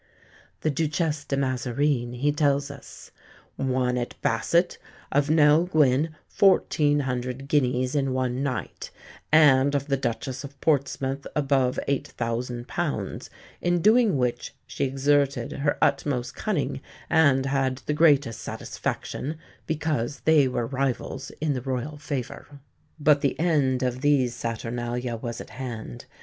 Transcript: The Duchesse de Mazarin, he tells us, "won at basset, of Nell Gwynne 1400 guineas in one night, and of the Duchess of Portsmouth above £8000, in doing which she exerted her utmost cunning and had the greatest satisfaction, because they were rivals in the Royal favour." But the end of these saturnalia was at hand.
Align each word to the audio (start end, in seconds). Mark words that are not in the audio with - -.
The 0.61 0.71
Duchesse 0.71 1.25
de 1.25 1.37
Mazarin, 1.37 2.13
he 2.13 2.31
tells 2.31 2.71
us, 2.71 3.11
"won 3.55 3.99
at 3.99 4.19
basset, 4.23 4.79
of 5.11 5.29
Nell 5.29 5.65
Gwynne 5.65 6.15
1400 6.39 7.47
guineas 7.47 7.93
in 7.93 8.11
one 8.11 8.41
night, 8.41 8.89
and 9.31 9.75
of 9.75 9.85
the 9.89 9.97
Duchess 9.97 10.43
of 10.43 10.59
Portsmouth 10.59 11.27
above 11.35 11.77
£8000, 11.87 13.29
in 13.61 13.79
doing 13.79 14.17
which 14.17 14.55
she 14.65 14.85
exerted 14.85 15.51
her 15.51 15.77
utmost 15.83 16.33
cunning 16.33 16.81
and 17.07 17.45
had 17.45 17.83
the 17.85 17.93
greatest 17.93 18.41
satisfaction, 18.41 19.37
because 19.67 20.21
they 20.21 20.47
were 20.47 20.65
rivals 20.65 21.29
in 21.39 21.53
the 21.53 21.61
Royal 21.61 21.97
favour." 21.97 22.59
But 22.99 23.21
the 23.21 23.39
end 23.39 23.83
of 23.83 24.01
these 24.01 24.33
saturnalia 24.33 25.15
was 25.15 25.39
at 25.39 25.51
hand. 25.51 26.05